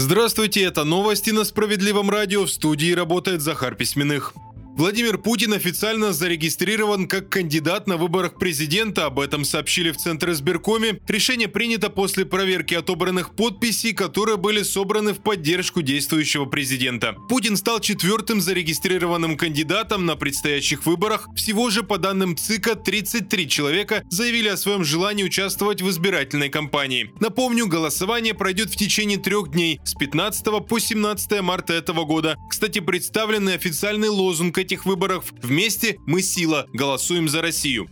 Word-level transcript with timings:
Здравствуйте, 0.00 0.62
это 0.62 0.84
новости 0.84 1.30
на 1.30 1.42
Справедливом 1.42 2.08
радио. 2.08 2.44
В 2.44 2.50
студии 2.50 2.92
работает 2.92 3.40
Захар 3.40 3.74
Письменных. 3.74 4.32
Владимир 4.78 5.18
Путин 5.18 5.54
официально 5.54 6.12
зарегистрирован 6.12 7.08
как 7.08 7.28
кандидат 7.28 7.88
на 7.88 7.96
выборах 7.96 8.38
президента. 8.38 9.06
Об 9.06 9.18
этом 9.18 9.44
сообщили 9.44 9.90
в 9.90 9.96
Центре 9.96 10.34
избиркоме. 10.34 11.00
Решение 11.08 11.48
принято 11.48 11.90
после 11.90 12.24
проверки 12.24 12.74
отобранных 12.74 13.34
подписей, 13.34 13.92
которые 13.92 14.36
были 14.36 14.62
собраны 14.62 15.14
в 15.14 15.18
поддержку 15.18 15.82
действующего 15.82 16.44
президента. 16.44 17.16
Путин 17.28 17.56
стал 17.56 17.80
четвертым 17.80 18.40
зарегистрированным 18.40 19.36
кандидатом 19.36 20.06
на 20.06 20.14
предстоящих 20.14 20.86
выборах. 20.86 21.28
Всего 21.34 21.70
же, 21.70 21.82
по 21.82 21.98
данным 21.98 22.36
ЦИКа, 22.36 22.76
33 22.76 23.48
человека 23.48 24.04
заявили 24.10 24.46
о 24.46 24.56
своем 24.56 24.84
желании 24.84 25.24
участвовать 25.24 25.82
в 25.82 25.90
избирательной 25.90 26.50
кампании. 26.50 27.10
Напомню, 27.18 27.66
голосование 27.66 28.32
пройдет 28.32 28.70
в 28.70 28.76
течение 28.76 29.18
трех 29.18 29.50
дней 29.50 29.80
с 29.82 29.94
15 29.94 30.64
по 30.68 30.78
17 30.78 31.40
марта 31.40 31.72
этого 31.72 32.04
года. 32.04 32.36
Кстати, 32.48 32.78
представленный 32.78 33.56
официальный 33.56 34.08
лозунг 34.08 34.56
этих 34.68 34.84
выборах 34.84 35.24
«Вместе 35.42 35.98
мы 36.04 36.20
сила. 36.20 36.66
Голосуем 36.74 37.26
за 37.26 37.40
Россию». 37.40 37.88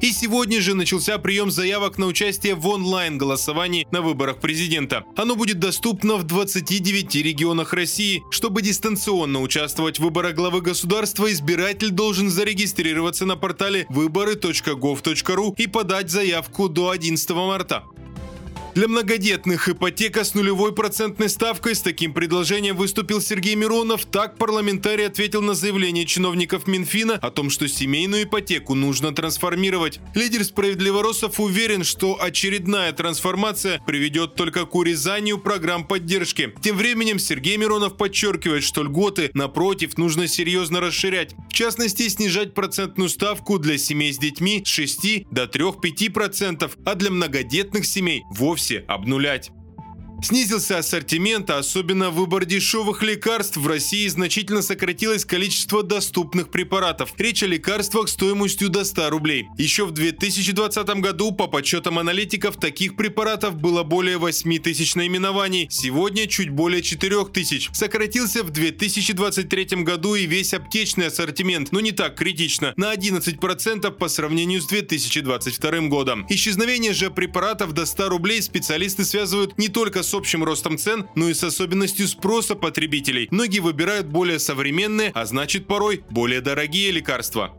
И 0.00 0.12
сегодня 0.12 0.60
же 0.60 0.74
начался 0.74 1.18
прием 1.18 1.50
заявок 1.50 1.98
на 1.98 2.06
участие 2.06 2.54
в 2.54 2.66
онлайн-голосовании 2.68 3.86
на 3.90 4.00
выборах 4.00 4.38
президента. 4.38 5.04
Оно 5.16 5.34
будет 5.34 5.58
доступно 5.58 6.16
в 6.16 6.22
29 6.22 7.16
регионах 7.16 7.72
России. 7.72 8.22
Чтобы 8.30 8.62
дистанционно 8.62 9.42
участвовать 9.42 9.98
в 9.98 10.04
выборах 10.04 10.36
главы 10.36 10.60
государства, 10.60 11.30
избиратель 11.32 11.90
должен 11.90 12.30
зарегистрироваться 12.30 13.26
на 13.26 13.36
портале 13.36 13.86
выборы.gov.ru 13.88 15.54
и 15.56 15.66
подать 15.66 16.10
заявку 16.10 16.68
до 16.68 16.90
11 16.90 17.30
марта. 17.30 17.84
Для 18.78 18.86
многодетных 18.86 19.68
ипотека 19.68 20.22
с 20.22 20.34
нулевой 20.34 20.72
процентной 20.72 21.28
ставкой. 21.28 21.74
С 21.74 21.80
таким 21.80 22.12
предложением 22.12 22.76
выступил 22.76 23.20
Сергей 23.20 23.56
Миронов. 23.56 24.04
Так 24.04 24.38
парламентарий 24.38 25.04
ответил 25.04 25.42
на 25.42 25.54
заявление 25.54 26.06
чиновников 26.06 26.68
Минфина 26.68 27.14
о 27.14 27.32
том, 27.32 27.50
что 27.50 27.66
семейную 27.66 28.22
ипотеку 28.22 28.74
нужно 28.76 29.12
трансформировать. 29.12 29.98
Лидер 30.14 30.44
справедливоросов 30.44 31.40
уверен, 31.40 31.82
что 31.82 32.22
очередная 32.22 32.92
трансформация 32.92 33.82
приведет 33.84 34.36
только 34.36 34.64
к 34.64 34.76
урезанию 34.76 35.38
программ 35.38 35.84
поддержки. 35.84 36.54
Тем 36.62 36.76
временем 36.76 37.18
Сергей 37.18 37.56
Миронов 37.56 37.96
подчеркивает, 37.96 38.62
что 38.62 38.84
льготы, 38.84 39.32
напротив, 39.34 39.98
нужно 39.98 40.28
серьезно 40.28 40.78
расширять. 40.78 41.34
В 41.50 41.52
частности, 41.52 42.08
снижать 42.08 42.54
процентную 42.54 43.08
ставку 43.08 43.58
для 43.58 43.76
семей 43.76 44.12
с 44.12 44.18
детьми 44.18 44.62
с 44.64 44.68
6 44.68 45.26
до 45.32 45.46
3-5%, 45.46 46.70
а 46.84 46.94
для 46.94 47.10
многодетных 47.10 47.84
семей 47.84 48.22
вовсе 48.30 48.67
вовсе 48.68 48.84
обнулять. 48.86 49.50
Снизился 50.20 50.78
ассортимент, 50.78 51.48
а 51.50 51.58
особенно 51.58 52.10
выбор 52.10 52.44
дешевых 52.44 53.02
лекарств. 53.04 53.56
В 53.56 53.66
России 53.68 54.08
значительно 54.08 54.62
сократилось 54.62 55.24
количество 55.24 55.84
доступных 55.84 56.50
препаратов. 56.50 57.14
Речь 57.18 57.44
о 57.44 57.46
лекарствах 57.46 58.08
стоимостью 58.08 58.68
до 58.68 58.84
100 58.84 59.10
рублей. 59.10 59.46
Еще 59.56 59.86
в 59.86 59.92
2020 59.92 60.86
году, 61.00 61.30
по 61.30 61.46
подсчетам 61.46 62.00
аналитиков, 62.00 62.56
таких 62.56 62.96
препаратов 62.96 63.56
было 63.56 63.84
более 63.84 64.18
8 64.18 64.58
тысяч 64.58 64.96
наименований. 64.96 65.68
Сегодня 65.70 66.26
чуть 66.26 66.50
более 66.50 66.82
4 66.82 67.24
тысяч. 67.26 67.70
Сократился 67.72 68.42
в 68.42 68.50
2023 68.50 69.84
году 69.84 70.16
и 70.16 70.26
весь 70.26 70.52
аптечный 70.52 71.06
ассортимент, 71.06 71.70
но 71.70 71.78
не 71.78 71.92
так 71.92 72.16
критично, 72.16 72.74
на 72.76 72.92
11% 72.92 73.90
по 73.92 74.08
сравнению 74.08 74.60
с 74.62 74.66
2022 74.66 75.80
годом. 75.88 76.26
Исчезновение 76.28 76.92
же 76.92 77.10
препаратов 77.10 77.72
до 77.72 77.86
100 77.86 78.08
рублей 78.08 78.42
специалисты 78.42 79.04
связывают 79.04 79.56
не 79.58 79.68
только 79.68 80.02
с 80.02 80.07
с 80.08 80.14
общим 80.14 80.42
ростом 80.42 80.78
цен, 80.78 81.08
но 81.14 81.28
и 81.28 81.34
с 81.34 81.44
особенностью 81.44 82.08
спроса 82.08 82.54
потребителей. 82.54 83.28
Многие 83.30 83.60
выбирают 83.60 84.06
более 84.06 84.38
современные, 84.38 85.10
а 85.14 85.26
значит 85.26 85.66
порой 85.66 86.02
более 86.10 86.40
дорогие 86.40 86.90
лекарства. 86.90 87.54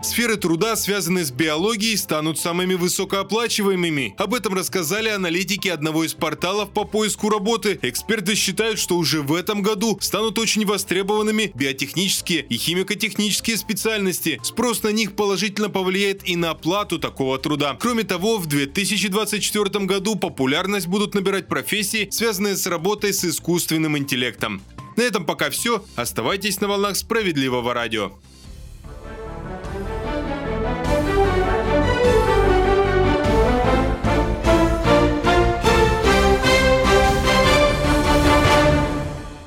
Сферы 0.00 0.36
труда, 0.36 0.76
связанные 0.76 1.24
с 1.24 1.32
биологией, 1.32 1.96
станут 1.96 2.38
самыми 2.38 2.74
высокооплачиваемыми. 2.74 4.14
Об 4.16 4.32
этом 4.32 4.54
рассказали 4.54 5.08
аналитики 5.08 5.66
одного 5.66 6.04
из 6.04 6.14
порталов 6.14 6.70
по 6.70 6.84
поиску 6.84 7.28
работы. 7.28 7.80
Эксперты 7.82 8.36
считают, 8.36 8.78
что 8.78 8.96
уже 8.96 9.22
в 9.22 9.34
этом 9.34 9.60
году 9.60 9.98
станут 10.00 10.38
очень 10.38 10.64
востребованными 10.64 11.50
биотехнические 11.52 12.42
и 12.42 12.56
химико-технические 12.56 13.56
специальности. 13.56 14.40
Спрос 14.44 14.84
на 14.84 14.92
них 14.92 15.16
положительно 15.16 15.68
повлияет 15.68 16.28
и 16.28 16.36
на 16.36 16.50
оплату 16.50 17.00
такого 17.00 17.36
труда. 17.38 17.76
Кроме 17.80 18.04
того, 18.04 18.38
в 18.38 18.46
2024 18.46 19.84
году 19.84 20.14
популярность 20.14 20.86
будут 20.86 21.14
набирать 21.14 21.48
профессии, 21.48 22.08
связанные 22.12 22.56
с 22.56 22.66
работой 22.68 23.12
с 23.12 23.24
искусственным 23.24 23.98
интеллектом. 23.98 24.62
На 24.96 25.02
этом 25.02 25.26
пока 25.26 25.50
все. 25.50 25.84
Оставайтесь 25.96 26.60
на 26.60 26.68
волнах 26.68 26.96
справедливого 26.96 27.74
радио. 27.74 28.12